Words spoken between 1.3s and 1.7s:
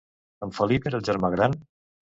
gran?